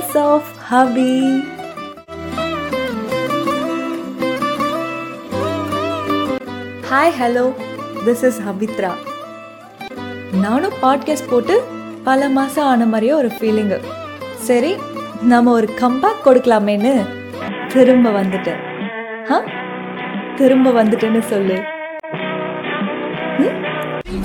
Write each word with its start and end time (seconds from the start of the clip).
Voice 0.00 0.16
of 0.16 0.42
Hubby. 0.70 1.44
Hi 6.90 7.12
hello 7.20 7.44
this 8.06 8.22
is 8.22 8.40
Habithra 8.40 8.90
நானும் 10.32 10.72
podcast 10.82 11.28
போட்டு 11.30 11.64
பல 12.04 12.28
மாதம் 12.28 12.66
ஆன 12.66 12.86
மாதிரியே 12.86 13.12
ஒரு 13.12 13.28
ஃபீலிங்கு 13.28 13.78
சரி 14.36 14.76
நம்ம 15.22 15.52
ஒரு 15.52 15.68
கம்பேக் 15.80 16.24
கொடுக்கலாமேன்னு 16.24 16.94
திரும்ப 17.68 18.10
வந்துட்டேன். 18.10 18.60
ஆ 19.30 19.42
திரும்ப 20.36 20.84
வந்துட்டேன்னு 20.84 21.20
சொல்லு. 21.20 21.62
ம்? 23.38 23.64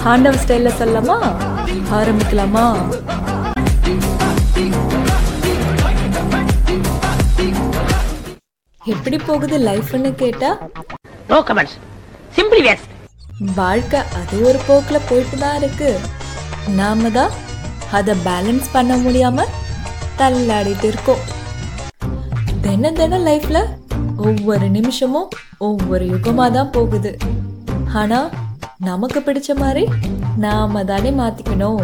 ஆண்டவ 0.06 0.34
ஸ்டைலில் 0.48 0.78
சொல்லலாமா? 0.80 1.20
ஆரம்பிக்கலாமா? 1.94 2.68
எப்படி 8.94 9.18
போகுது 9.28 9.56
லைஃப்னு 9.68 10.10
கேட்டா? 10.22 10.50
நோ 11.30 11.38
கமெண்ட்ஸ் 11.48 11.76
சிம்பிளி 12.36 12.62
வேஸ்ட் 12.68 12.92
வாழ்க்கை 13.60 14.02
அது 14.20 14.36
ஒரு 14.48 14.60
போக்கில் 14.68 15.06
போயிட்டு 15.10 15.38
தான் 15.44 15.58
இருக்கு. 15.62 15.90
நாம 16.80 17.10
தான் 17.18 17.34
அதை 17.98 18.14
பேலன்ஸ் 18.28 18.68
பண்ண 18.76 18.94
முடியாம 19.06 19.46
தள்ளாடிட்டு 20.20 20.88
இருக்கோம். 20.92 21.24
தினம் 22.66 23.00
தினம் 23.02 23.26
லைஃப்ல 23.30 23.60
ஒவ்வொரு 24.28 24.68
நிமிஷமும் 24.78 25.30
ஒவ்வொரு 25.70 26.06
யுகமாக 26.14 26.50
தான் 26.58 26.74
போகுது. 26.78 27.12
ஆனா 28.02 28.22
நமக்கு 28.90 29.20
பிடிச்ச 29.28 29.52
மாதிரி 29.64 29.84
நாம 30.46 30.84
தானே 30.92 31.12
மாத்திக்கணும். 31.22 31.84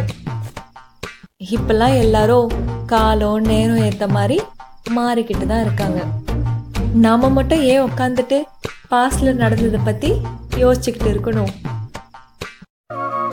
இப்பெல்லாம் 1.55 1.95
எல்லாரும் 2.05 2.49
காலம் 2.93 3.47
நேரம் 3.51 3.83
ஏத்த 3.89 4.07
மாதிரி 4.17 4.39
மாறிக்கிட்டு 4.97 5.45
தான் 5.51 5.63
இருக்காங்க. 5.67 6.01
நாம 6.93 7.29
மட்டும் 7.29 7.61
ஏன் 7.61 7.83
உட்காந்துட்டு 7.83 8.37
பாஸ்ட்ல 8.91 9.33
நடந்ததை 9.33 9.79
பத்தி 9.85 10.09
யோசிச்சுக்கிட்டு 10.55 11.09
இருக்கணும். 11.13 11.51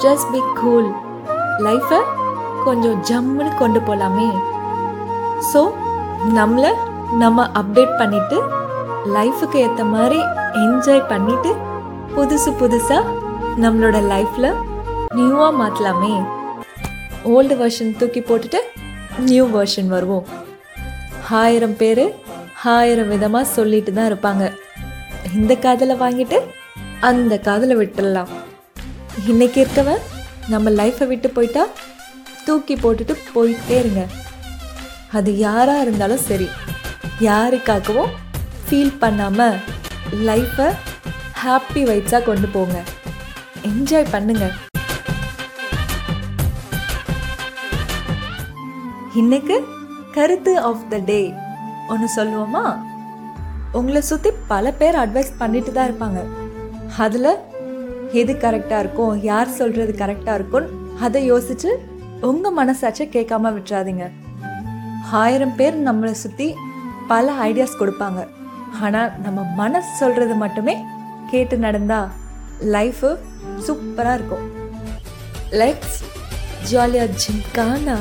ஜஸ்ட் 0.03 0.31
பி 0.33 0.41
கூல் 0.61 0.89
லைஃப்பை 1.67 1.99
கொஞ்சம் 2.65 2.99
ஜம்முன்னு 3.03 3.57
கொண்டு 3.57 3.81
போகலாமே 3.81 4.29
ஸோ 5.53 5.63
நம்மளை 6.39 6.71
நம்ம 7.19 7.49
அப்டேட் 7.61 7.99
பண்ணிட்டு 7.99 8.39
லைஃபுக்கு 9.17 9.55
ஏற்ற 9.55 9.85
மாதிரி 9.85 10.21
என்ஜாய் 10.63 11.09
பண்ணிட்டு 11.09 11.53
புதுசு 12.15 12.53
புதுசாக 12.63 13.05
நம்மளோட 13.65 13.97
லைஃப்பில் 14.13 14.51
நியூவாக 15.17 15.53
மாற்றலாமே 15.61 16.15
ஓல்டு 17.25 17.55
வெர்ஷன் 17.63 17.97
தூக்கி 17.97 18.21
போட்டுட்டு 18.21 18.61
நியூ 19.19 19.47
வெர்ஷன் 19.47 19.87
வருவோம். 19.87 20.27
ஆயிரம் 21.31 21.77
பேர் 21.77 22.05
ஆயிரம் 22.75 23.11
விதமாக 23.15 23.53
சொல்லிட்டு 23.57 23.93
தான் 23.97 24.09
இருப்பாங்க. 24.11 24.45
இந்த 25.39 25.53
காதலை 25.65 25.95
வாங்கிட்டு 26.05 26.39
அந்த 27.09 27.35
காதலை 27.47 27.75
விட்டுடலாம். 27.81 28.31
இன்னைக்கு 29.31 29.59
இருக்கவன் 29.65 30.03
நம்ம 30.53 30.71
லைஃப்பை 30.81 31.07
விட்டு 31.11 31.29
போயிட்டா 31.37 31.65
தூக்கி 32.47 32.75
போட்டுட்டு 32.83 33.15
போயிட்டே 33.35 33.77
இருங்க. 33.83 34.03
அது 35.19 35.31
யாராக 35.47 35.85
இருந்தாலும் 35.85 36.25
சரி 36.29 36.49
யாருக்காகவும் 37.29 38.15
ஃபீல் 38.67 38.99
பண்ணாமல் 39.03 39.59
லைஃப்பை 40.29 40.69
ஹாப்பி 41.43 41.83
வைட்ஸாக 41.91 42.27
கொண்டு 42.29 42.49
போங்க. 42.55 42.79
என்ஜாய் 43.71 44.13
பண்ணுங்க. 44.15 44.47
இன்னைக்கு 49.23 49.59
கருத்து 50.17 50.55
ஆஃப் 50.71 50.89
த 50.93 50.99
டே 51.11 51.21
ஒன்று 51.93 52.09
சொல்லுவோமா? 52.17 52.65
உங்களை 53.79 54.01
சுற்றி 54.11 54.31
பல 54.53 54.73
பேர் 54.81 54.97
அட்வைஸ் 55.03 55.33
பண்ணிட்டு 55.39 55.73
தான் 55.73 55.89
இருப்பாங்க. 55.91 56.21
அதில் 57.05 57.33
எது 58.21 58.33
கரெக்டாக 58.45 58.83
இருக்கும் 58.85 59.15
யார் 59.31 59.57
சொல்கிறது 59.61 59.93
கரெக்டாக 60.03 60.39
இருக்கும்னு 60.39 60.77
அதை 61.07 61.21
யோசிச்சு 61.33 61.71
உங்கள் 62.31 62.57
மனசாட்சியை 62.61 63.09
கேட்காம 63.17 63.53
விட்டுறாதீங்க. 63.57 64.07
ஆயிரம் 65.23 65.57
பேர் 65.59 65.77
நம்மளை 65.89 66.15
சுற்றி 66.23 66.49
பல 67.13 67.35
ஐடியாஸ் 67.49 67.81
கொடுப்பாங்க. 67.81 68.21
ஆனால் 68.85 69.13
நம்ம 69.25 69.45
மனசு 69.61 69.91
சொல்கிறது 69.99 70.35
மட்டுமே 70.45 70.75
கேட்டு 71.31 71.57
நடந்தா 71.67 72.01
லைஃபு 72.75 73.11
சூப்பராக 73.67 74.19
இருக்கும். 74.19 74.47
லெட்ஸ் 75.61 75.99
ஜாலியாக 76.71 77.15
ஜிம்கானா. 77.23 77.97